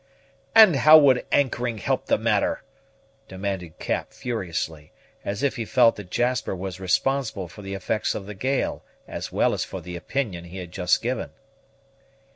"And 0.55 0.77
how 0.77 0.97
would 0.97 1.27
anchoring 1.31 1.77
help 1.77 2.07
the 2.07 2.17
matter?" 2.17 2.63
demanded 3.27 3.77
Cap 3.77 4.13
furiously, 4.13 4.91
as 5.23 5.43
if 5.43 5.57
he 5.57 5.63
felt 5.63 5.95
that 5.97 6.09
Jasper 6.09 6.55
was 6.55 6.79
responsible 6.79 7.47
for 7.47 7.61
the 7.61 7.75
effects 7.75 8.15
of 8.15 8.25
the 8.25 8.33
gale, 8.33 8.83
as 9.07 9.31
well 9.31 9.53
as 9.53 9.63
for 9.63 9.79
the 9.79 9.95
opinion 9.95 10.45
he 10.45 10.57
had 10.57 10.71
just 10.71 11.03
given. 11.03 11.29